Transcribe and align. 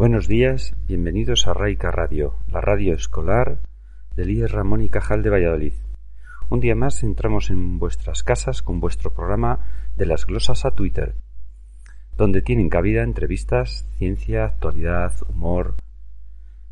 Buenos 0.00 0.28
días, 0.28 0.74
bienvenidos 0.88 1.46
a 1.46 1.52
Raica 1.52 1.90
Radio, 1.90 2.36
la 2.50 2.62
radio 2.62 2.94
escolar 2.94 3.58
del 4.16 4.30
IES 4.30 4.50
Ramón 4.50 4.80
y 4.80 4.88
Cajal 4.88 5.22
de 5.22 5.28
Valladolid. 5.28 5.74
Un 6.48 6.60
día 6.60 6.74
más 6.74 7.02
entramos 7.02 7.50
en 7.50 7.78
vuestras 7.78 8.22
casas 8.22 8.62
con 8.62 8.80
vuestro 8.80 9.12
programa 9.12 9.58
de 9.98 10.06
las 10.06 10.24
glosas 10.24 10.64
a 10.64 10.70
Twitter, 10.70 11.16
donde 12.16 12.40
tienen 12.40 12.70
cabida 12.70 13.02
entrevistas, 13.02 13.86
ciencia, 13.98 14.46
actualidad, 14.46 15.12
humor, 15.28 15.74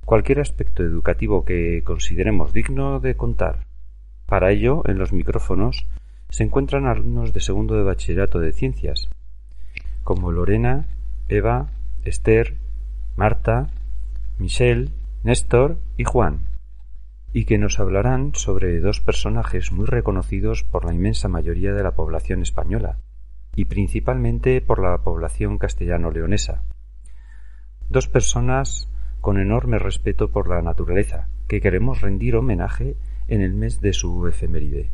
cualquier 0.07 0.41
aspecto 0.41 0.83
educativo 0.83 1.45
que 1.45 1.83
consideremos 1.85 2.55
digno 2.55 2.99
de 2.99 3.15
contar. 3.15 3.67
Para 4.25 4.53
ello, 4.53 4.81
en 4.87 4.97
los 4.97 5.13
micrófonos 5.13 5.87
se 6.31 6.45
encuentran 6.45 6.87
alumnos 6.87 7.35
de 7.35 7.41
segundo 7.41 7.75
de 7.75 7.83
bachillerato 7.83 8.39
de 8.39 8.55
ciencias, 8.55 9.11
como 10.03 10.33
Lorena, 10.33 10.87
Eva, 11.29 11.73
Esther, 12.07 12.57
Marta, 13.19 13.67
Michelle, 14.39 14.93
Néstor 15.25 15.81
y 15.97 16.05
Juan, 16.05 16.43
y 17.33 17.47
que 17.47 17.59
nos 17.59 17.81
hablarán 17.81 18.37
sobre 18.37 18.79
dos 18.79 19.01
personajes 19.01 19.73
muy 19.73 19.87
reconocidos 19.87 20.63
por 20.63 20.85
la 20.85 20.95
inmensa 20.95 21.27
mayoría 21.27 21.73
de 21.73 21.83
la 21.83 21.97
población 21.97 22.43
española, 22.43 23.01
y 23.57 23.65
principalmente 23.65 24.61
por 24.61 24.81
la 24.81 24.97
población 24.99 25.59
castellano-leonesa. 25.59 26.63
Dos 27.91 28.07
personas 28.07 28.89
con 29.21 29.41
enorme 29.41 29.81
respeto 29.81 30.31
por 30.31 30.49
la 30.49 30.63
naturaleza, 30.63 31.27
que 31.49 31.61
queremos 31.61 32.03
rendir 32.03 32.37
homenaje 32.37 32.95
en 33.27 33.43
el 33.43 33.53
mes 33.53 33.81
de 33.81 33.95
su 33.95 34.29
efeméride. 34.29 34.93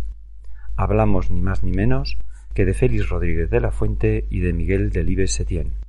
Hablamos 0.76 1.30
ni 1.30 1.42
más 1.42 1.62
ni 1.62 1.72
menos 1.72 2.16
que 2.54 2.64
de 2.64 2.72
Félix 2.72 3.10
Rodríguez 3.10 3.50
de 3.50 3.60
la 3.60 3.70
Fuente 3.70 4.26
y 4.30 4.40
de 4.40 4.54
Miguel 4.54 4.88
Delibes 4.88 5.32
Setién. 5.32 5.83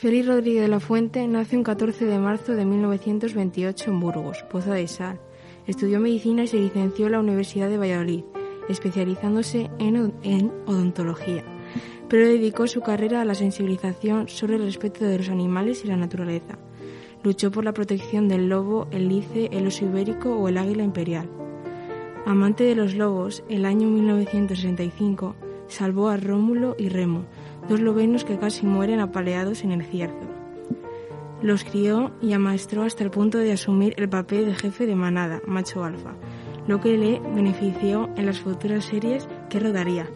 Félix 0.00 0.26
Rodríguez 0.26 0.62
de 0.62 0.68
la 0.68 0.80
Fuente 0.80 1.28
nace 1.28 1.58
un 1.58 1.62
14 1.62 2.06
de 2.06 2.18
marzo 2.18 2.54
de 2.54 2.64
1928 2.64 3.90
en 3.90 4.00
Burgos, 4.00 4.42
Poza 4.50 4.72
de 4.72 4.88
Sal. 4.88 5.20
Estudió 5.66 6.00
medicina 6.00 6.44
y 6.44 6.46
se 6.46 6.56
licenció 6.56 7.04
en 7.04 7.12
la 7.12 7.20
Universidad 7.20 7.68
de 7.68 7.76
Valladolid, 7.76 8.24
especializándose 8.70 9.68
en, 9.78 10.14
en 10.22 10.50
odontología 10.64 11.44
pero 12.08 12.26
dedicó 12.26 12.66
su 12.66 12.80
carrera 12.80 13.20
a 13.20 13.24
la 13.24 13.36
sensibilización 13.36 14.28
sobre 14.28 14.56
el 14.56 14.64
respeto 14.64 15.04
de 15.04 15.18
los 15.18 15.28
animales 15.28 15.84
y 15.84 15.88
la 15.88 15.96
naturaleza. 15.96 16.58
Luchó 17.22 17.52
por 17.52 17.64
la 17.64 17.72
protección 17.72 18.26
del 18.26 18.48
lobo, 18.48 18.88
el 18.90 19.08
lice, 19.08 19.48
el 19.52 19.68
oso 19.68 19.84
ibérico 19.84 20.34
o 20.34 20.48
el 20.48 20.58
águila 20.58 20.82
imperial. 20.82 21.30
Amante 22.26 22.64
de 22.64 22.74
los 22.74 22.94
lobos, 22.94 23.44
el 23.48 23.64
año 23.64 23.86
1965 23.88 25.36
salvó 25.68 26.08
a 26.08 26.16
Rómulo 26.16 26.74
y 26.78 26.88
Remo, 26.88 27.26
dos 27.68 27.80
lobenos 27.80 28.24
que 28.24 28.38
casi 28.38 28.66
mueren 28.66 29.00
apaleados 29.00 29.64
en 29.64 29.72
el 29.72 29.84
cierzo. 29.84 30.26
Los 31.42 31.64
crió 31.64 32.12
y 32.20 32.32
amaestró 32.32 32.82
hasta 32.82 33.02
el 33.04 33.10
punto 33.10 33.38
de 33.38 33.52
asumir 33.52 33.94
el 33.96 34.08
papel 34.08 34.46
de 34.46 34.54
jefe 34.54 34.86
de 34.86 34.94
manada, 34.94 35.40
macho 35.46 35.84
alfa, 35.84 36.14
lo 36.66 36.80
que 36.80 36.96
le 36.96 37.20
benefició 37.34 38.10
en 38.16 38.26
las 38.26 38.40
futuras 38.40 38.84
series 38.84 39.28
que 39.48 39.60
rodaría. 39.60 40.08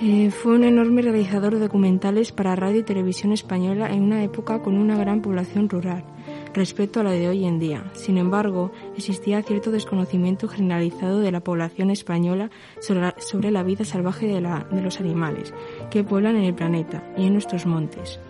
Eh, 0.00 0.30
fue 0.30 0.54
un 0.54 0.64
enorme 0.64 1.02
realizador 1.02 1.54
de 1.54 1.60
documentales 1.60 2.32
para 2.32 2.56
radio 2.56 2.80
y 2.80 2.84
televisión 2.84 3.32
española 3.32 3.90
en 3.90 4.02
una 4.02 4.22
época 4.22 4.62
con 4.62 4.78
una 4.78 4.96
gran 4.96 5.20
población 5.20 5.68
rural 5.68 6.04
respecto 6.54 7.00
a 7.00 7.04
la 7.04 7.10
de 7.10 7.28
hoy 7.28 7.44
en 7.44 7.58
día. 7.58 7.84
Sin 7.94 8.18
embargo, 8.18 8.72
existía 8.96 9.42
cierto 9.42 9.70
desconocimiento 9.70 10.48
generalizado 10.48 11.20
de 11.20 11.32
la 11.32 11.40
población 11.40 11.90
española 11.90 12.50
sobre 12.80 13.50
la, 13.50 13.62
vida 13.62 13.84
salvaje 13.84 14.26
de, 14.26 14.40
de 14.40 14.82
los 14.82 15.00
animales 15.00 15.54
que 15.90 16.04
pueblan 16.04 16.36
en 16.36 16.44
el 16.44 16.54
planeta 16.54 17.02
y 17.16 17.26
en 17.26 17.32
nuestros 17.32 17.66
montes. 17.66 18.20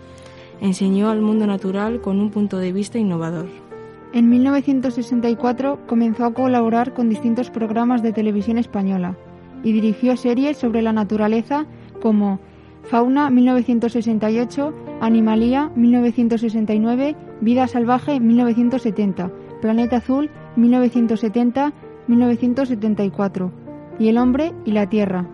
Enseñó 0.61 1.09
al 1.09 1.21
mundo 1.21 1.47
natural 1.47 2.01
con 2.01 2.19
un 2.19 2.31
punto 2.31 2.57
de 2.57 2.73
vista 2.73 2.97
innovador. 2.97 3.47
En 4.11 4.29
1964 4.29 5.85
comenzó 5.87 6.25
a 6.25 6.33
colaborar 6.33 6.93
con 6.93 7.09
distintos 7.09 7.51
programas 7.51 8.01
de 8.01 8.11
televisión 8.11 8.57
española 8.57 9.15
y 9.63 9.71
dirigió 9.71 10.17
series 10.17 10.57
sobre 10.57 10.81
la 10.81 10.93
naturaleza 10.93 11.65
como 12.01 12.39
Fauna 12.83 13.29
1968, 13.29 14.73
Animalía 15.01 15.71
1969, 15.75 17.15
Vida 17.41 17.67
Salvaje 17.67 18.19
1970, 18.19 19.31
Planeta 19.61 19.97
Azul 19.97 20.29
1970, 20.57 21.73
1974 22.07 23.51
y 23.97 24.09
El 24.09 24.17
Hombre 24.17 24.53
y 24.65 24.71
la 24.71 24.89
Tierra, 24.89 25.29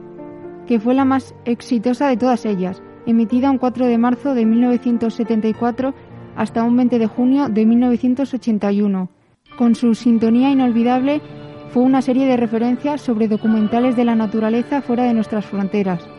que 0.67 0.79
fue 0.79 0.93
la 0.93 1.05
más 1.05 1.33
exitosa 1.45 2.07
de 2.07 2.17
todas 2.17 2.45
ellas, 2.45 2.83
emitida 3.05 3.49
un 3.49 3.57
4 3.57 3.87
de 3.87 3.97
marzo 3.97 4.33
de 4.33 4.45
1974 4.45 5.93
hasta 6.35 6.63
un 6.63 6.75
20 6.77 6.99
de 6.99 7.07
junio 7.07 7.49
de 7.49 7.65
1981, 7.65 9.09
con 9.57 9.75
su 9.75 9.95
sintonía 9.95 10.51
inolvidable 10.51 11.21
fue 11.69 11.83
una 11.83 12.01
serie 12.01 12.25
de 12.25 12.37
referencias 12.37 13.01
sobre 13.01 13.27
documentales 13.27 13.95
de 13.95 14.05
la 14.05 14.15
naturaleza 14.15 14.81
fuera 14.81 15.03
de 15.03 15.13
nuestras 15.13 15.45
fronteras. 15.45 16.14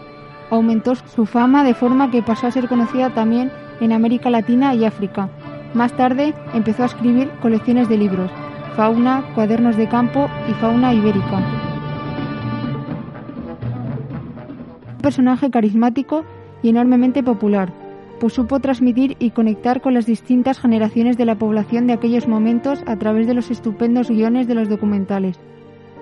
Aumentó 0.50 0.94
su 0.94 1.26
fama 1.26 1.64
de 1.64 1.74
forma 1.74 2.10
que 2.10 2.22
pasó 2.22 2.46
a 2.46 2.50
ser 2.50 2.68
conocida 2.68 3.10
también 3.14 3.50
en 3.80 3.92
América 3.92 4.30
Latina 4.30 4.74
y 4.74 4.84
África. 4.84 5.28
Más 5.74 5.96
tarde 5.96 6.34
empezó 6.54 6.84
a 6.84 6.86
escribir 6.86 7.30
colecciones 7.42 7.88
de 7.88 7.98
libros, 7.98 8.30
fauna, 8.76 9.24
cuadernos 9.34 9.76
de 9.76 9.88
campo 9.88 10.28
y 10.48 10.52
fauna 10.54 10.94
ibérica. 10.94 11.42
Un 14.94 15.02
personaje 15.02 15.50
carismático 15.50 16.24
y 16.62 16.68
enormemente 16.68 17.22
popular, 17.22 17.72
pues 18.18 18.32
supo 18.32 18.60
transmitir 18.60 19.16
y 19.18 19.30
conectar 19.30 19.80
con 19.80 19.94
las 19.94 20.06
distintas 20.06 20.58
generaciones 20.58 21.16
de 21.16 21.26
la 21.26 21.34
población 21.34 21.86
de 21.86 21.92
aquellos 21.92 22.26
momentos 22.26 22.82
a 22.86 22.96
través 22.96 23.26
de 23.26 23.34
los 23.34 23.50
estupendos 23.50 24.10
guiones 24.10 24.46
de 24.46 24.54
los 24.54 24.68
documentales. 24.68 25.38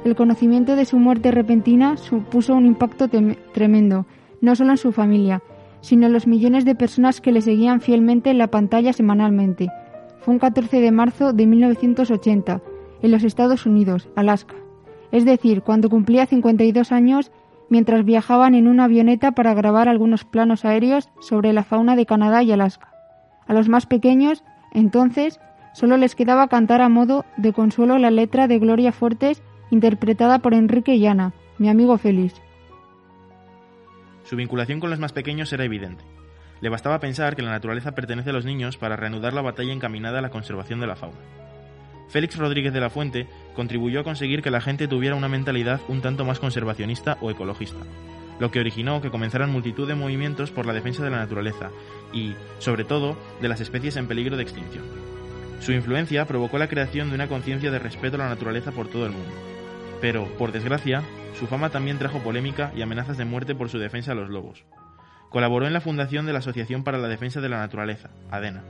El 0.04 0.14
conocimiento 0.14 0.76
de 0.76 0.84
su 0.84 0.98
muerte 0.98 1.30
repentina 1.30 1.96
supuso 1.96 2.54
un 2.54 2.66
impacto 2.66 3.08
tremendo, 3.52 4.06
no 4.44 4.54
solo 4.54 4.70
en 4.70 4.78
su 4.78 4.92
familia, 4.92 5.42
sino 5.80 6.06
en 6.06 6.12
los 6.12 6.26
millones 6.26 6.64
de 6.64 6.74
personas 6.74 7.20
que 7.20 7.32
le 7.32 7.40
seguían 7.40 7.80
fielmente 7.80 8.30
en 8.30 8.38
la 8.38 8.48
pantalla 8.48 8.92
semanalmente. 8.92 9.68
Fue 10.20 10.32
un 10.32 10.40
14 10.40 10.80
de 10.80 10.90
marzo 10.90 11.32
de 11.32 11.46
1980, 11.46 12.62
en 13.02 13.10
los 13.10 13.24
Estados 13.24 13.66
Unidos, 13.66 14.08
Alaska. 14.16 14.54
Es 15.12 15.24
decir, 15.24 15.62
cuando 15.62 15.90
cumplía 15.90 16.26
52 16.26 16.92
años 16.92 17.30
mientras 17.68 18.04
viajaban 18.04 18.54
en 18.54 18.68
una 18.68 18.84
avioneta 18.84 19.32
para 19.32 19.54
grabar 19.54 19.88
algunos 19.88 20.24
planos 20.24 20.64
aéreos 20.64 21.10
sobre 21.20 21.52
la 21.52 21.64
fauna 21.64 21.96
de 21.96 22.06
Canadá 22.06 22.42
y 22.42 22.52
Alaska. 22.52 22.92
A 23.46 23.54
los 23.54 23.68
más 23.68 23.86
pequeños, 23.86 24.44
entonces, 24.72 25.40
solo 25.72 25.96
les 25.96 26.14
quedaba 26.14 26.48
cantar 26.48 26.82
a 26.82 26.88
modo 26.88 27.24
de 27.36 27.52
consuelo 27.52 27.98
la 27.98 28.10
letra 28.10 28.48
de 28.48 28.58
Gloria 28.58 28.92
Fuertes 28.92 29.42
interpretada 29.70 30.38
por 30.38 30.54
Enrique 30.54 30.98
Llana, 30.98 31.32
mi 31.58 31.68
amigo 31.68 31.98
Félix. 31.98 32.43
Su 34.24 34.36
vinculación 34.36 34.80
con 34.80 34.90
los 34.90 34.98
más 34.98 35.12
pequeños 35.12 35.52
era 35.52 35.64
evidente. 35.64 36.04
Le 36.60 36.70
bastaba 36.70 36.98
pensar 36.98 37.36
que 37.36 37.42
la 37.42 37.50
naturaleza 37.50 37.94
pertenece 37.94 38.30
a 38.30 38.32
los 38.32 38.44
niños 38.44 38.78
para 38.78 38.96
reanudar 38.96 39.34
la 39.34 39.42
batalla 39.42 39.72
encaminada 39.72 40.18
a 40.18 40.22
la 40.22 40.30
conservación 40.30 40.80
de 40.80 40.86
la 40.86 40.96
fauna. 40.96 41.18
Félix 42.08 42.36
Rodríguez 42.36 42.72
de 42.72 42.80
la 42.80 42.90
Fuente 42.90 43.26
contribuyó 43.54 44.00
a 44.00 44.04
conseguir 44.04 44.42
que 44.42 44.50
la 44.50 44.60
gente 44.60 44.88
tuviera 44.88 45.16
una 45.16 45.28
mentalidad 45.28 45.80
un 45.88 46.00
tanto 46.00 46.24
más 46.24 46.38
conservacionista 46.38 47.18
o 47.20 47.30
ecologista, 47.30 47.80
lo 48.38 48.50
que 48.50 48.60
originó 48.60 49.02
que 49.02 49.10
comenzaran 49.10 49.50
multitud 49.50 49.86
de 49.86 49.94
movimientos 49.94 50.50
por 50.50 50.66
la 50.66 50.72
defensa 50.72 51.02
de 51.04 51.10
la 51.10 51.18
naturaleza 51.18 51.70
y, 52.12 52.34
sobre 52.58 52.84
todo, 52.84 53.16
de 53.42 53.48
las 53.48 53.60
especies 53.60 53.96
en 53.96 54.06
peligro 54.06 54.36
de 54.36 54.42
extinción. 54.42 54.84
Su 55.60 55.72
influencia 55.72 56.26
provocó 56.26 56.58
la 56.58 56.68
creación 56.68 57.08
de 57.08 57.14
una 57.14 57.28
conciencia 57.28 57.70
de 57.70 57.78
respeto 57.78 58.16
a 58.16 58.20
la 58.20 58.28
naturaleza 58.28 58.70
por 58.72 58.88
todo 58.88 59.06
el 59.06 59.12
mundo, 59.12 59.32
pero, 60.00 60.26
por 60.36 60.52
desgracia, 60.52 61.02
su 61.38 61.46
fama 61.46 61.70
también 61.70 61.98
trajo 61.98 62.20
polémica 62.20 62.72
y 62.76 62.82
amenazas 62.82 63.18
de 63.18 63.24
muerte 63.24 63.54
por 63.54 63.68
su 63.68 63.78
defensa 63.78 64.12
a 64.12 64.14
los 64.14 64.30
lobos. 64.30 64.64
Colaboró 65.30 65.66
en 65.66 65.72
la 65.72 65.80
fundación 65.80 66.26
de 66.26 66.32
la 66.32 66.38
Asociación 66.38 66.84
para 66.84 66.98
la 66.98 67.08
Defensa 67.08 67.40
de 67.40 67.48
la 67.48 67.58
Naturaleza, 67.58 68.10
ADENA, 68.30 68.62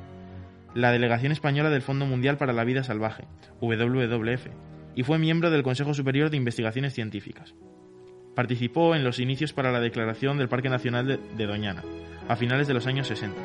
la 0.75 0.91
Delegación 0.91 1.31
Española 1.31 1.71
del 1.71 1.83
Fondo 1.83 2.07
Mundial 2.07 2.37
para 2.37 2.53
la 2.53 2.65
Vida 2.65 2.83
Salvaje, 2.83 3.27
WWF, 3.61 4.49
y 4.95 5.03
fue 5.03 5.19
miembro 5.19 5.51
del 5.51 5.63
Consejo 5.63 5.95
Superior 5.95 6.31
de 6.31 6.37
Investigaciones 6.37 6.95
Científicas. 6.95 7.55
Participó 8.35 8.95
en 8.95 9.05
los 9.05 9.21
inicios 9.21 9.53
para 9.53 9.71
la 9.71 9.81
declaración 9.81 10.39
del 10.39 10.49
Parque 10.49 10.69
Nacional 10.69 11.21
de, 11.37 11.47
Doñana, 11.47 11.83
a 12.29 12.37
finales 12.37 12.67
de 12.67 12.75
los 12.75 12.87
años 12.87 13.07
60, 13.09 13.37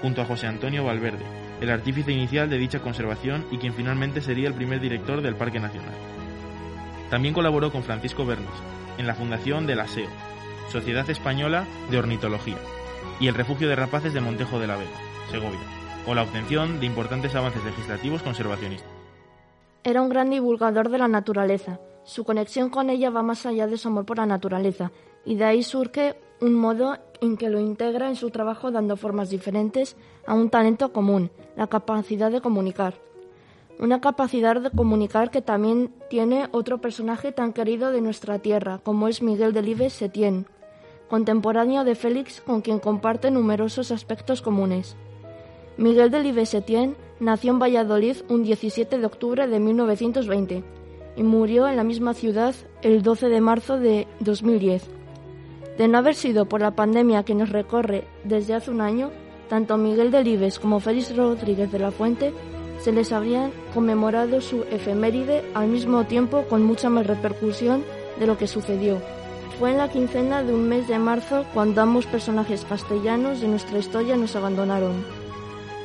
junto 0.00 0.22
a 0.22 0.24
José 0.24 0.46
Antonio 0.46 0.84
Valverde, 0.84 1.24
el 1.60 1.70
artífice 1.70 2.12
inicial 2.12 2.50
de 2.50 2.58
dicha 2.58 2.80
conservación 2.80 3.44
y 3.52 3.58
quien 3.58 3.74
finalmente 3.74 4.20
sería 4.20 4.48
el 4.48 4.54
primer 4.54 4.80
director 4.80 5.22
del 5.22 5.36
Parque 5.36 5.60
Nacional. 5.60 6.15
También 7.10 7.34
colaboró 7.34 7.70
con 7.70 7.82
Francisco 7.82 8.26
Bernis 8.26 8.48
en 8.98 9.06
la 9.06 9.14
fundación 9.14 9.66
de 9.66 9.76
la 9.76 9.86
SEO, 9.86 10.08
Sociedad 10.70 11.08
Española 11.08 11.64
de 11.90 11.98
Ornitología, 11.98 12.56
y 13.20 13.28
el 13.28 13.34
Refugio 13.34 13.68
de 13.68 13.76
Rapaces 13.76 14.12
de 14.12 14.20
Montejo 14.20 14.58
de 14.58 14.66
la 14.66 14.76
Vega, 14.76 14.90
Segovia, 15.30 15.60
con 16.04 16.16
la 16.16 16.22
obtención 16.22 16.80
de 16.80 16.86
importantes 16.86 17.34
avances 17.34 17.64
legislativos 17.64 18.22
conservacionistas. 18.22 18.90
Era 19.84 20.02
un 20.02 20.08
gran 20.08 20.30
divulgador 20.30 20.88
de 20.88 20.98
la 20.98 21.06
naturaleza. 21.06 21.78
Su 22.04 22.24
conexión 22.24 22.70
con 22.70 22.90
ella 22.90 23.10
va 23.10 23.22
más 23.22 23.46
allá 23.46 23.66
de 23.66 23.78
su 23.78 23.88
amor 23.88 24.04
por 24.04 24.16
la 24.16 24.26
naturaleza, 24.26 24.90
y 25.24 25.36
de 25.36 25.44
ahí 25.44 25.62
surge 25.62 26.16
un 26.40 26.54
modo 26.54 26.98
en 27.20 27.36
que 27.36 27.48
lo 27.48 27.60
integra 27.60 28.08
en 28.08 28.16
su 28.16 28.30
trabajo 28.30 28.70
dando 28.70 28.96
formas 28.96 29.30
diferentes 29.30 29.96
a 30.26 30.34
un 30.34 30.50
talento 30.50 30.92
común, 30.92 31.30
la 31.56 31.68
capacidad 31.68 32.30
de 32.30 32.40
comunicar. 32.40 32.94
Una 33.78 34.00
capacidad 34.00 34.58
de 34.58 34.70
comunicar 34.70 35.30
que 35.30 35.42
también 35.42 35.92
tiene 36.08 36.48
otro 36.52 36.80
personaje 36.80 37.30
tan 37.30 37.52
querido 37.52 37.92
de 37.92 38.00
nuestra 38.00 38.38
tierra, 38.38 38.80
como 38.82 39.06
es 39.06 39.20
Miguel 39.20 39.52
Delibes 39.52 39.92
Setién, 39.92 40.46
contemporáneo 41.10 41.84
de 41.84 41.94
Félix 41.94 42.40
con 42.40 42.62
quien 42.62 42.78
comparte 42.78 43.30
numerosos 43.30 43.90
aspectos 43.90 44.40
comunes. 44.40 44.96
Miguel 45.76 46.10
Delibes 46.10 46.48
Setién 46.48 46.96
nació 47.20 47.52
en 47.52 47.58
Valladolid 47.58 48.16
un 48.30 48.44
17 48.44 48.98
de 48.98 49.04
octubre 49.04 49.46
de 49.46 49.60
1920 49.60 50.64
y 51.16 51.22
murió 51.22 51.68
en 51.68 51.76
la 51.76 51.84
misma 51.84 52.14
ciudad 52.14 52.54
el 52.80 53.02
12 53.02 53.28
de 53.28 53.40
marzo 53.42 53.78
de 53.78 54.06
2010. 54.20 54.88
De 55.76 55.86
no 55.86 55.98
haber 55.98 56.14
sido 56.14 56.46
por 56.46 56.62
la 56.62 56.70
pandemia 56.70 57.24
que 57.24 57.34
nos 57.34 57.50
recorre 57.50 58.04
desde 58.24 58.54
hace 58.54 58.70
un 58.70 58.80
año, 58.80 59.10
tanto 59.50 59.76
Miguel 59.76 60.10
Delibes 60.10 60.58
como 60.58 60.80
Félix 60.80 61.14
Rodríguez 61.14 61.70
de 61.70 61.78
la 61.78 61.90
Fuente 61.90 62.32
se 62.80 62.92
les 62.92 63.12
habrían 63.12 63.50
conmemorado 63.74 64.40
su 64.40 64.62
efeméride 64.70 65.42
al 65.54 65.68
mismo 65.68 66.04
tiempo 66.04 66.44
con 66.48 66.62
mucha 66.62 66.90
más 66.90 67.06
repercusión 67.06 67.84
de 68.18 68.26
lo 68.26 68.38
que 68.38 68.46
sucedió. 68.46 69.00
Fue 69.58 69.70
en 69.70 69.78
la 69.78 69.88
quincena 69.88 70.42
de 70.42 70.52
un 70.52 70.68
mes 70.68 70.86
de 70.86 70.98
marzo 70.98 71.46
cuando 71.54 71.80
ambos 71.80 72.06
personajes 72.06 72.64
castellanos 72.64 73.40
de 73.40 73.48
nuestra 73.48 73.78
historia 73.78 74.16
nos 74.16 74.36
abandonaron. 74.36 75.04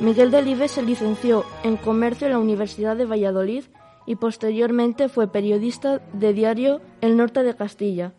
Miguel 0.00 0.30
Delibes 0.30 0.72
se 0.72 0.82
licenció 0.82 1.44
en 1.62 1.76
Comercio 1.76 2.26
en 2.26 2.32
la 2.32 2.38
Universidad 2.38 2.96
de 2.96 3.06
Valladolid 3.06 3.64
y 4.04 4.16
posteriormente 4.16 5.08
fue 5.08 5.28
periodista 5.28 6.02
de 6.12 6.32
diario 6.32 6.80
El 7.00 7.16
Norte 7.16 7.42
de 7.42 7.54
Castilla. 7.54 8.12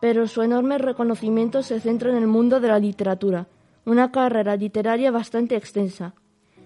Pero 0.00 0.26
su 0.26 0.42
enorme 0.42 0.78
reconocimiento 0.78 1.62
se 1.62 1.78
centra 1.78 2.10
en 2.10 2.16
el 2.16 2.26
mundo 2.26 2.58
de 2.58 2.68
la 2.68 2.78
literatura, 2.78 3.46
una 3.84 4.10
carrera 4.10 4.56
literaria 4.56 5.10
bastante 5.10 5.56
extensa, 5.56 6.14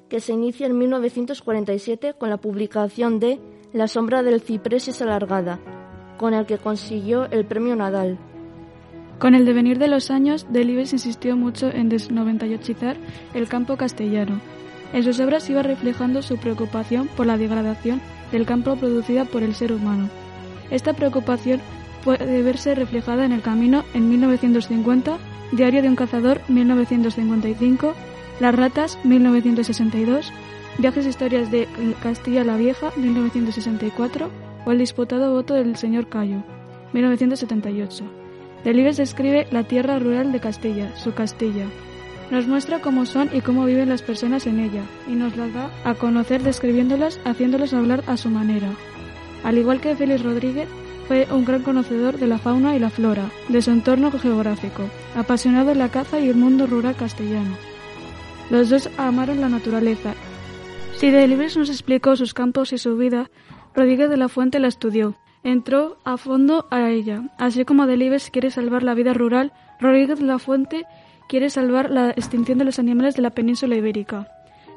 que 0.08 0.20
se 0.20 0.32
inicia 0.32 0.66
en 0.66 0.78
1947 0.78 2.14
con 2.18 2.30
la 2.30 2.36
publicación 2.36 3.18
de 3.18 3.40
La 3.72 3.88
sombra 3.88 4.22
del 4.22 4.40
ciprés 4.40 4.88
es 4.88 5.02
alargada, 5.02 5.58
con 6.16 6.34
el 6.34 6.46
que 6.46 6.58
consiguió 6.58 7.24
el 7.30 7.44
premio 7.44 7.74
Nadal. 7.74 8.18
Con 9.18 9.34
el 9.34 9.44
devenir 9.44 9.78
de 9.78 9.88
los 9.88 10.10
años, 10.10 10.46
Delibes 10.50 10.92
insistió 10.92 11.36
mucho 11.36 11.68
en 11.68 11.88
desnoventayotizar 11.88 12.96
el 13.32 13.48
campo 13.48 13.76
castellano. 13.76 14.40
En 14.92 15.02
sus 15.02 15.18
obras 15.20 15.48
iba 15.50 15.62
reflejando 15.62 16.22
su 16.22 16.36
preocupación 16.36 17.08
por 17.16 17.26
la 17.26 17.36
degradación 17.36 18.00
del 18.32 18.46
campo 18.46 18.76
producida 18.76 19.24
por 19.24 19.42
el 19.42 19.54
ser 19.54 19.72
humano. 19.72 20.08
Esta 20.70 20.92
preocupación 20.92 21.60
puede 22.04 22.42
verse 22.42 22.74
reflejada 22.74 23.24
en 23.24 23.32
El 23.32 23.42
Camino 23.42 23.84
en 23.94 24.08
1950, 24.08 25.18
Diario 25.52 25.82
de 25.82 25.88
un 25.88 25.96
cazador 25.96 26.40
1955, 26.48 27.94
Las 28.40 28.54
ratas 28.54 28.98
1962, 29.04 30.32
Viajes 30.78 31.06
e 31.06 31.08
historias 31.08 31.52
de 31.52 31.68
Castilla 32.02 32.42
la 32.42 32.56
Vieja 32.56 32.90
1964 32.96 34.28
o 34.66 34.72
El 34.72 34.78
disputado 34.78 35.32
voto 35.32 35.54
del 35.54 35.76
señor 35.76 36.08
Cayo 36.08 36.42
1978. 36.92 38.04
Delibes 38.64 38.96
describe 38.96 39.46
la 39.52 39.62
tierra 39.64 39.98
rural 39.98 40.32
de 40.32 40.40
Castilla, 40.40 40.96
su 40.96 41.14
Castilla, 41.14 41.66
nos 42.30 42.46
muestra 42.46 42.80
cómo 42.80 43.06
son 43.06 43.28
y 43.32 43.42
cómo 43.42 43.64
viven 43.66 43.88
las 43.88 44.02
personas 44.02 44.46
en 44.46 44.58
ella, 44.58 44.82
y 45.06 45.12
nos 45.12 45.36
las 45.36 45.52
da 45.52 45.70
a 45.84 45.94
conocer 45.94 46.42
describiéndolas, 46.42 47.20
haciéndolas 47.24 47.74
hablar 47.74 48.02
a 48.06 48.16
su 48.16 48.30
manera. 48.30 48.70
Al 49.42 49.58
igual 49.58 49.80
que 49.80 49.94
Félix 49.94 50.22
Rodríguez, 50.22 50.68
fue 51.06 51.28
un 51.30 51.44
gran 51.44 51.62
conocedor 51.62 52.18
de 52.18 52.26
la 52.26 52.38
fauna 52.38 52.74
y 52.74 52.78
la 52.78 52.88
flora, 52.88 53.30
de 53.48 53.60
su 53.60 53.70
entorno 53.70 54.10
geográfico, 54.10 54.84
apasionado 55.14 55.66
de 55.66 55.74
la 55.74 55.90
caza 55.90 56.18
y 56.18 56.28
el 56.28 56.36
mundo 56.36 56.66
rural 56.66 56.96
castellano. 56.96 57.56
Los 58.50 58.68
dos 58.68 58.90
amaron 58.98 59.40
la 59.40 59.48
naturaleza. 59.48 60.14
Si 60.96 61.10
Delibes 61.10 61.56
nos 61.56 61.70
explicó 61.70 62.14
sus 62.16 62.34
campos 62.34 62.72
y 62.72 62.78
su 62.78 62.96
vida, 62.96 63.30
Rodríguez 63.74 64.10
de 64.10 64.16
la 64.16 64.28
Fuente 64.28 64.58
la 64.58 64.68
estudió, 64.68 65.16
entró 65.42 65.98
a 66.04 66.16
fondo 66.16 66.66
a 66.70 66.90
ella. 66.90 67.22
Así 67.38 67.64
como 67.64 67.86
Delibes 67.86 68.30
quiere 68.30 68.50
salvar 68.50 68.82
la 68.82 68.94
vida 68.94 69.12
rural, 69.12 69.52
Rodríguez 69.80 70.18
de 70.18 70.26
la 70.26 70.38
Fuente 70.38 70.86
quiere 71.28 71.50
salvar 71.50 71.90
la 71.90 72.10
extinción 72.10 72.58
de 72.58 72.64
los 72.64 72.78
animales 72.78 73.16
de 73.16 73.22
la 73.22 73.30
península 73.30 73.76
ibérica. 73.76 74.28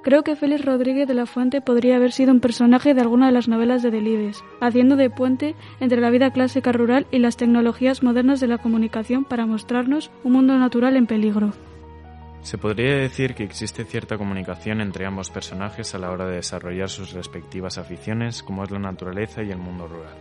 Creo 0.03 0.23
que 0.23 0.35
Félix 0.37 0.63
Rodríguez 0.63 1.07
de 1.07 1.13
la 1.13 1.25
Fuente 1.25 1.59
podría 1.59 1.97
haber 1.97 2.13
sido 2.13 2.31
un 2.31 2.39
personaje 2.39 2.93
de 2.93 3.01
alguna 3.01 3.25
de 3.25 3.33
las 3.33 3.49
novelas 3.49 3.83
de 3.83 3.91
Delibes, 3.91 4.43
haciendo 4.61 4.95
de 4.95 5.09
puente 5.09 5.55
entre 5.81 5.99
la 5.99 6.09
vida 6.09 6.31
clásica 6.31 6.71
rural 6.71 7.07
y 7.11 7.19
las 7.19 7.35
tecnologías 7.35 8.03
modernas 8.03 8.39
de 8.39 8.47
la 8.47 8.57
comunicación 8.57 9.25
para 9.25 9.45
mostrarnos 9.45 10.09
un 10.23 10.31
mundo 10.31 10.57
natural 10.57 10.95
en 10.95 11.07
peligro. 11.07 11.53
Se 12.41 12.57
podría 12.57 12.95
decir 12.95 13.35
que 13.35 13.43
existe 13.43 13.83
cierta 13.83 14.17
comunicación 14.17 14.81
entre 14.81 15.05
ambos 15.05 15.29
personajes 15.29 15.93
a 15.93 15.99
la 15.99 16.11
hora 16.11 16.25
de 16.25 16.37
desarrollar 16.37 16.89
sus 16.89 17.11
respectivas 17.11 17.77
aficiones, 17.77 18.41
como 18.43 18.63
es 18.63 18.71
la 18.71 18.79
naturaleza 18.79 19.43
y 19.43 19.51
el 19.51 19.57
mundo 19.57 19.87
rural. 19.87 20.15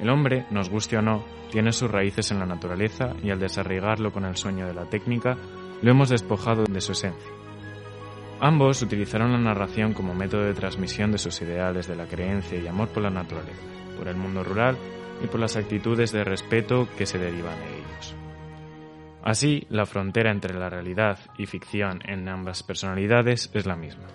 El 0.00 0.10
hombre, 0.10 0.46
nos 0.50 0.70
guste 0.70 0.96
o 0.96 1.02
no, 1.02 1.24
tiene 1.50 1.72
sus 1.72 1.90
raíces 1.90 2.30
en 2.30 2.38
la 2.38 2.46
naturaleza 2.46 3.14
y 3.22 3.30
al 3.30 3.38
desarraigarlo 3.40 4.12
con 4.12 4.24
el 4.24 4.36
sueño 4.36 4.66
de 4.66 4.74
la 4.74 4.86
técnica, 4.86 5.36
lo 5.82 5.90
hemos 5.90 6.08
despojado 6.08 6.64
de 6.64 6.80
su 6.80 6.92
esencia. 6.92 7.30
Ambos 8.40 8.80
utilizaron 8.80 9.32
la 9.32 9.38
narración 9.38 9.92
como 9.92 10.14
método 10.14 10.44
de 10.44 10.54
transmisión 10.54 11.12
de 11.12 11.18
sus 11.18 11.42
ideales 11.42 11.86
de 11.86 11.96
la 11.96 12.06
creencia 12.06 12.58
y 12.58 12.66
amor 12.66 12.88
por 12.88 13.02
la 13.02 13.10
naturaleza, 13.10 13.60
por 13.98 14.08
el 14.08 14.16
mundo 14.16 14.42
rural 14.42 14.78
y 15.22 15.26
por 15.26 15.40
las 15.40 15.56
actitudes 15.56 16.12
de 16.12 16.24
respeto 16.24 16.88
que 16.96 17.04
se 17.04 17.18
derivan 17.18 17.58
de 17.58 17.76
ellos. 17.76 18.14
Así, 19.22 19.66
la 19.68 19.84
frontera 19.86 20.30
entre 20.30 20.58
la 20.58 20.70
realidad 20.70 21.18
y 21.36 21.44
ficción 21.46 22.00
en 22.06 22.26
ambas 22.28 22.62
personalidades 22.62 23.50
es 23.52 23.66
la 23.66 23.76
misma. 23.76 24.06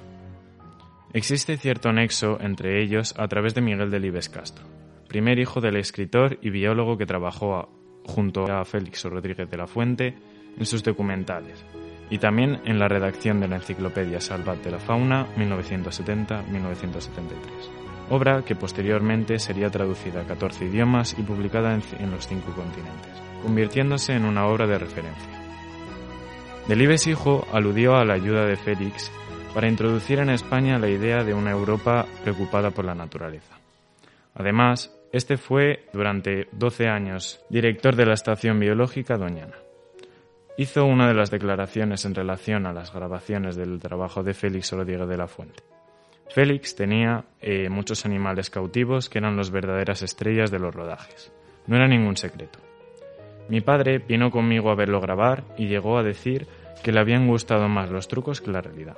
Existe 1.14 1.58
cierto 1.58 1.94
nexo 1.94 2.40
entre 2.42 2.82
ellos 2.82 3.14
a 3.18 3.28
través 3.28 3.54
de 3.54 3.62
Miguel 3.62 3.92
Delibes 3.92 4.30
Castro, 4.30 4.66
primer 5.08 5.38
hijo 5.40 5.62
del 5.62 5.78
escritor 5.78 6.40
y 6.42 6.50
biólogo 6.50 6.98
que 6.98 7.06
trabajó 7.06 7.70
junto 8.04 8.52
a 8.52 8.66
Félix 8.66 9.06
Rodríguez 9.06 9.48
de 9.50 9.58
la 9.58 9.68
Fuente 9.68 10.16
en 10.58 10.66
sus 10.66 10.84
documentales, 10.84 11.64
y 12.10 12.18
también 12.18 12.62
en 12.66 12.80
la 12.80 12.88
redacción 12.88 13.40
de 13.40 13.48
la 13.48 13.58
Enciclopedia 13.58 14.20
Salvat 14.20 14.64
de 14.64 14.72
la 14.72 14.80
Fauna 14.80 15.28
1970-1973, 15.38 17.85
obra 18.10 18.44
que 18.44 18.56
posteriormente 18.56 19.40
sería 19.40 19.70
traducida 19.70 20.22
a 20.22 20.26
14 20.26 20.66
idiomas 20.66 21.16
y 21.18 21.24
publicada 21.24 21.74
en, 21.74 22.12
los 22.12 22.28
cinco 22.28 22.52
continentes, 22.54 23.12
convirtiéndose 23.42 24.14
en 24.14 24.26
una 24.26 24.48
obra 24.48 24.68
de 24.68 24.78
referencia. 24.78 25.30
Delibes 26.68 27.08
hijo 27.08 27.48
aludió 27.54 27.96
a 27.96 28.06
la 28.06 28.14
ayuda 28.14 28.46
de 28.46 28.56
Félix 28.56 29.12
para 29.54 29.70
introducir 29.70 30.20
en 30.20 30.30
España 30.30 30.80
la 30.80 30.90
idea 30.90 31.24
de 31.24 31.34
una 31.34 31.52
Europa 31.52 32.06
preocupada 32.24 32.72
por 32.72 32.86
la 32.86 32.96
naturaleza. 32.96 33.56
Además, 34.34 34.92
este 35.12 35.38
fue 35.38 35.86
durante 35.94 36.48
12 36.52 36.88
años 36.88 37.40
director 37.50 37.96
de 37.96 38.06
la 38.06 38.16
Estación 38.16 38.60
Biológica 38.60 39.18
Doñana. 39.18 39.56
Hizo 40.58 40.86
una 40.86 41.08
de 41.08 41.14
las 41.14 41.32
declaraciones 41.32 42.06
en 42.06 42.16
relación 42.16 42.66
a 42.66 42.74
las 42.74 42.94
grabaciones 42.94 43.56
del 43.56 43.80
trabajo 43.80 44.24
de 44.24 44.34
Félix 44.34 44.72
Rodríguez 44.72 45.08
de 45.08 45.18
la 45.18 45.28
Fuente. 45.28 45.75
Félix 46.30 46.76
tenía 46.76 47.26
eh, 47.42 47.70
muchos 47.70 48.06
animales 48.06 48.50
cautivos 48.50 49.10
que 49.10 49.20
eran 49.20 49.38
las 49.38 49.52
verdaderas 49.52 50.02
estrellas 50.02 50.52
de 50.52 50.60
los 50.60 50.74
rodajes. 50.74 51.32
No 51.68 51.76
era 51.76 51.88
ningún 51.88 52.18
secreto. 52.18 52.60
Mi 53.48 53.62
padre 53.62 54.00
vino 54.00 54.32
conmigo 54.32 54.72
a 54.72 54.76
verlo 54.76 55.00
grabar 55.00 55.44
y 55.58 55.68
llegó 55.68 55.98
a 55.98 56.04
decir 56.04 56.48
que 56.84 56.92
le 56.92 57.00
habían 57.00 57.28
gustado 57.28 57.70
más 57.70 57.90
los 57.90 58.08
trucos 58.08 58.42
que 58.42 58.52
la 58.52 58.62
realidad. 58.62 58.98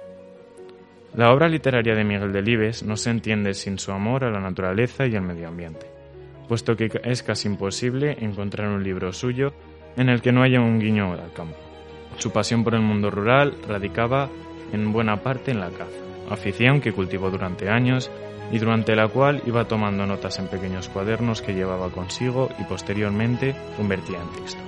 La 1.16 1.32
obra 1.32 1.50
literaria 1.50 1.96
de 1.96 2.04
Miguel 2.04 2.32
Delibes 2.32 2.84
no 2.84 2.96
se 2.96 3.10
entiende 3.10 3.54
sin 3.54 3.80
su 3.80 3.92
amor 3.92 4.24
a 4.24 4.32
la 4.32 4.40
naturaleza 4.40 5.06
y 5.06 5.16
al 5.16 5.24
medio 5.24 5.48
ambiente 5.48 5.98
puesto 6.48 6.76
que 6.76 6.90
es 7.04 7.24
casi 7.24 7.48
imposible 7.48 8.18
encontrar 8.20 8.70
un 8.70 8.84
libro 8.84 9.12
suyo 9.12 9.54
en 9.96 10.10
el 10.10 10.22
que 10.22 10.32
no 10.32 10.44
haya 10.44 10.62
un 10.62 10.80
guiño 10.80 11.14
al 11.14 11.34
campo. 11.34 11.58
Su 12.18 12.32
pasión 12.32 12.64
por 12.64 12.74
el 12.74 12.82
mundo 12.82 13.12
rural 13.12 13.56
radicaba 13.68 14.30
en 14.72 14.92
buena 14.92 15.18
parte 15.18 15.52
en 15.52 15.60
la 15.60 15.70
caza, 15.70 16.07
afición 16.30 16.82
que 16.82 16.94
cultivó 16.94 17.30
durante 17.30 17.70
años 17.70 18.12
y 18.52 18.60
durante 18.60 18.96
la 18.96 19.08
cual 19.08 19.42
iba 19.46 19.68
tomando 19.68 20.06
notas 20.06 20.40
en 20.40 20.48
pequeños 20.48 20.90
cuadernos 20.90 21.42
que 21.42 21.54
llevaba 21.54 21.90
consigo 21.90 22.50
y 22.60 22.64
posteriormente 22.64 23.56
convertía 23.76 24.22
en 24.22 24.42
texto. 24.42 24.62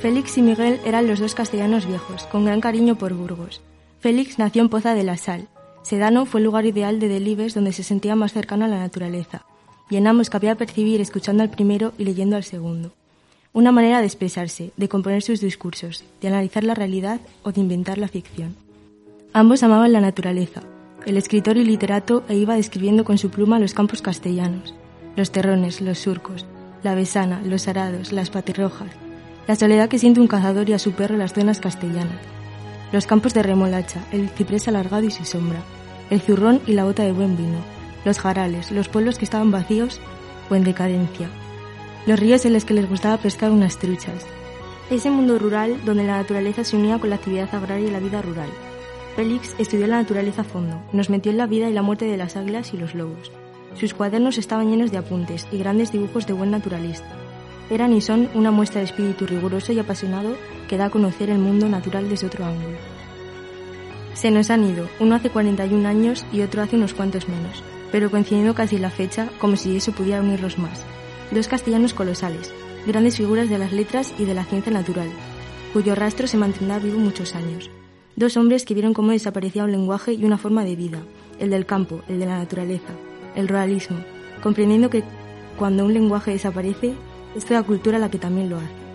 Félix 0.00 0.36
y 0.36 0.42
Miguel 0.42 0.78
eran 0.84 1.06
los 1.06 1.20
dos 1.20 1.34
castellanos 1.34 1.86
viejos, 1.86 2.24
con 2.24 2.44
gran 2.44 2.60
cariño 2.60 2.96
por 2.96 3.14
Burgos. 3.14 3.62
Félix 4.00 4.38
nació 4.38 4.62
en 4.62 4.68
Poza 4.68 4.94
de 4.94 5.04
la 5.04 5.16
Sal. 5.16 5.48
Sedano 5.82 6.26
fue 6.26 6.40
el 6.40 6.44
lugar 6.44 6.66
ideal 6.66 7.00
de 7.00 7.08
Delibes 7.08 7.54
donde 7.54 7.72
se 7.72 7.82
sentía 7.82 8.14
más 8.14 8.32
cercano 8.32 8.66
a 8.66 8.68
la 8.68 8.78
naturaleza 8.78 9.46
y 9.88 9.96
en 9.96 10.06
ambos 10.06 10.30
cabía 10.30 10.56
percibir 10.56 11.00
escuchando 11.00 11.42
al 11.42 11.50
primero 11.50 11.92
y 11.96 12.04
leyendo 12.04 12.36
al 12.36 12.44
segundo. 12.44 12.92
Una 13.52 13.72
manera 13.72 14.00
de 14.00 14.06
expresarse, 14.06 14.72
de 14.76 14.88
componer 14.88 15.22
sus 15.22 15.40
discursos, 15.40 16.04
de 16.20 16.28
analizar 16.28 16.64
la 16.64 16.74
realidad 16.74 17.20
o 17.42 17.52
de 17.52 17.60
inventar 17.60 17.96
la 17.96 18.08
ficción. 18.08 18.65
Ambos 19.36 19.62
amaban 19.62 19.92
la 19.92 20.00
naturaleza. 20.00 20.62
El 21.04 21.18
escritor 21.18 21.58
y 21.58 21.64
literato 21.66 22.24
e 22.26 22.36
iba 22.36 22.54
describiendo 22.54 23.04
con 23.04 23.18
su 23.18 23.28
pluma 23.28 23.58
los 23.58 23.74
campos 23.74 24.00
castellanos, 24.00 24.74
los 25.14 25.30
terrones, 25.30 25.82
los 25.82 25.98
surcos, 25.98 26.46
la 26.82 26.94
besana, 26.94 27.42
los 27.44 27.68
arados, 27.68 28.12
las 28.12 28.30
patirrojas, 28.30 28.88
la 29.46 29.54
soledad 29.54 29.90
que 29.90 29.98
siente 29.98 30.20
un 30.20 30.26
cazador 30.26 30.70
y 30.70 30.72
a 30.72 30.78
su 30.78 30.92
perro 30.92 31.18
las 31.18 31.34
zonas 31.34 31.60
castellanas, 31.60 32.16
los 32.92 33.06
campos 33.06 33.34
de 33.34 33.42
remolacha, 33.42 34.00
el 34.10 34.30
ciprés 34.30 34.68
alargado 34.68 35.04
y 35.04 35.10
sin 35.10 35.26
sombra, 35.26 35.60
el 36.08 36.22
zurrón 36.22 36.62
y 36.66 36.72
la 36.72 36.84
bota 36.84 37.02
de 37.02 37.12
buen 37.12 37.36
vino, 37.36 37.58
los 38.06 38.18
jarales, 38.18 38.70
los 38.70 38.88
pueblos 38.88 39.18
que 39.18 39.26
estaban 39.26 39.50
vacíos 39.50 40.00
o 40.48 40.54
en 40.54 40.64
decadencia, 40.64 41.28
los 42.06 42.18
ríos 42.18 42.46
en 42.46 42.54
los 42.54 42.64
que 42.64 42.72
les 42.72 42.88
gustaba 42.88 43.18
pescar 43.18 43.50
unas 43.50 43.76
truchas. 43.76 44.24
Ese 44.88 45.10
mundo 45.10 45.38
rural 45.38 45.76
donde 45.84 46.04
la 46.04 46.16
naturaleza 46.16 46.64
se 46.64 46.74
unía 46.74 46.98
con 46.98 47.10
la 47.10 47.16
actividad 47.16 47.54
agraria 47.54 47.88
y 47.88 47.90
la 47.90 48.00
vida 48.00 48.22
rural. 48.22 48.48
Félix 49.16 49.54
estudió 49.58 49.86
la 49.86 49.96
naturaleza 49.96 50.42
a 50.42 50.44
fondo, 50.44 50.78
nos 50.92 51.08
metió 51.08 51.32
en 51.32 51.38
la 51.38 51.46
vida 51.46 51.70
y 51.70 51.72
la 51.72 51.80
muerte 51.80 52.04
de 52.04 52.18
las 52.18 52.36
águilas 52.36 52.74
y 52.74 52.76
los 52.76 52.94
lobos. 52.94 53.32
Sus 53.74 53.94
cuadernos 53.94 54.36
estaban 54.36 54.70
llenos 54.70 54.92
de 54.92 54.98
apuntes 54.98 55.48
y 55.50 55.56
grandes 55.56 55.90
dibujos 55.90 56.26
de 56.26 56.34
buen 56.34 56.50
naturalista. 56.50 57.08
Eran 57.70 57.94
y 57.94 58.02
son 58.02 58.28
una 58.34 58.50
muestra 58.50 58.80
de 58.80 58.84
espíritu 58.84 59.26
riguroso 59.26 59.72
y 59.72 59.78
apasionado 59.78 60.36
que 60.68 60.76
da 60.76 60.86
a 60.86 60.90
conocer 60.90 61.30
el 61.30 61.38
mundo 61.38 61.66
natural 61.66 62.10
desde 62.10 62.26
otro 62.26 62.44
ángulo. 62.44 62.76
Se 64.12 64.30
nos 64.30 64.50
han 64.50 64.64
ido, 64.64 64.86
uno 65.00 65.14
hace 65.14 65.30
41 65.30 65.88
años 65.88 66.26
y 66.30 66.42
otro 66.42 66.60
hace 66.60 66.76
unos 66.76 66.92
cuantos 66.92 67.26
menos, 67.26 67.64
pero 67.90 68.10
coincidiendo 68.10 68.54
casi 68.54 68.76
la 68.76 68.90
fecha, 68.90 69.30
como 69.38 69.56
si 69.56 69.76
eso 69.78 69.92
pudiera 69.92 70.20
unirlos 70.20 70.58
más. 70.58 70.84
Dos 71.30 71.48
castellanos 71.48 71.94
colosales, 71.94 72.52
grandes 72.86 73.16
figuras 73.16 73.48
de 73.48 73.56
las 73.56 73.72
letras 73.72 74.12
y 74.18 74.26
de 74.26 74.34
la 74.34 74.44
ciencia 74.44 74.72
natural, 74.72 75.08
cuyo 75.72 75.94
rastro 75.94 76.26
se 76.26 76.36
mantendrá 76.36 76.78
vivo 76.78 76.98
muchos 76.98 77.34
años. 77.34 77.70
Dos 78.16 78.38
hombres 78.38 78.64
que 78.64 78.72
vieron 78.72 78.94
cómo 78.94 79.10
desaparecía 79.10 79.64
un 79.64 79.72
lenguaje 79.72 80.14
y 80.14 80.24
una 80.24 80.38
forma 80.38 80.64
de 80.64 80.74
vida, 80.74 81.00
el 81.38 81.50
del 81.50 81.66
campo, 81.66 82.00
el 82.08 82.18
de 82.18 82.24
la 82.24 82.38
naturaleza, 82.38 82.94
el 83.34 83.46
ruralismo, 83.46 83.98
comprendiendo 84.42 84.88
que 84.88 85.04
cuando 85.58 85.84
un 85.84 85.92
lenguaje 85.92 86.30
desaparece, 86.30 86.94
es 87.34 87.44
toda 87.44 87.62
cultura 87.62 87.98
la 87.98 88.10
que 88.10 88.18
también 88.18 88.48
lo 88.48 88.56
hace. 88.56 88.86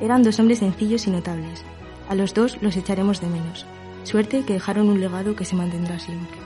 Eran 0.00 0.22
dos 0.22 0.40
hombres 0.40 0.60
sencillos 0.60 1.06
y 1.06 1.10
notables. 1.10 1.62
A 2.08 2.14
los 2.14 2.32
dos 2.32 2.62
los 2.62 2.74
echaremos 2.74 3.20
de 3.20 3.28
menos. 3.28 3.66
Suerte 4.04 4.42
que 4.46 4.54
dejaron 4.54 4.88
un 4.88 5.00
legado 5.00 5.36
que 5.36 5.44
se 5.44 5.54
mantendrá 5.54 5.98
siempre. 5.98 6.38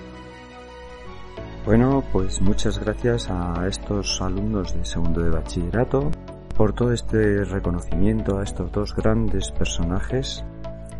Bueno, 1.65 2.03
pues 2.13 2.41
muchas 2.41 2.81
gracias 2.81 3.31
a 3.31 3.69
estos 3.69 4.21
alumnos 4.21 4.75
de 4.75 4.85
segundo 4.85 5.21
de 5.21 5.31
bachillerato 5.31 6.11
por 6.57 6.73
todo 6.73 6.93
este 6.93 7.45
reconocimiento 7.45 8.39
a 8.39 8.43
estos 8.43 8.73
dos 8.73 8.97
grandes 8.97 9.53
personajes 9.53 10.45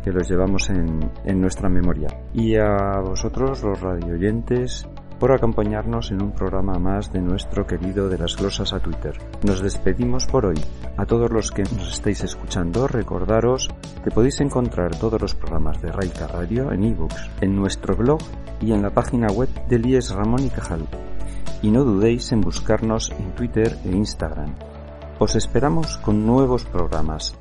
que 0.07 0.13
los 0.13 0.29
llevamos 0.29 0.69
en, 0.69 1.41
nuestra 1.41 1.67
memoria. 1.67 2.07
Y 2.33 2.55
a 2.55 3.01
vosotros, 3.01 3.61
los 3.61 3.81
radioyentes, 3.81 4.87
por 5.19 5.33
acompañarnos 5.33 6.11
en 6.11 6.21
un 6.21 6.31
programa 6.31 6.79
más 6.79 7.11
de 7.11 7.19
nuestro 7.19 7.67
querido 7.67 8.07
de 8.07 8.17
las 8.17 8.37
glosas 8.37 8.71
a 8.71 8.79
Twitter. 8.79 9.17
Nos 9.43 9.61
despedimos 9.61 10.25
por 10.25 10.45
hoy. 10.45 10.55
A 10.95 11.05
todos 11.05 11.29
los 11.29 11.51
que 11.51 11.63
nos 11.63 11.91
estáis 11.91 12.23
escuchando, 12.23 12.87
recordaros 12.87 13.69
que 14.01 14.11
podéis 14.11 14.39
encontrar 14.39 14.95
todos 14.95 15.21
los 15.21 15.35
programas 15.35 15.81
de 15.81 15.91
Raika 15.91 16.27
Radio 16.27 16.71
en 16.71 16.85
ebooks, 16.85 17.29
en 17.41 17.55
nuestro 17.57 17.93
blog 17.97 18.19
y 18.61 18.71
en 18.71 18.83
la 18.83 18.91
página 18.91 19.27
web 19.27 19.49
de 19.67 19.77
Lies 19.77 20.11
Ramón 20.11 20.45
y 20.45 20.49
Cajal. 20.49 20.87
Y 21.61 21.69
no 21.69 21.83
dudéis 21.83 22.31
en 22.31 22.39
buscarnos 22.39 23.11
en 23.11 23.35
Twitter 23.35 23.77
e 23.83 23.89
Instagram. 23.89 24.55
Os 25.19 25.35
esperamos 25.35 25.97
con 25.97 26.25
nuevos 26.25 26.63
programas. 26.63 27.37